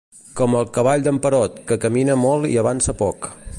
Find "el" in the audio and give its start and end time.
0.59-0.71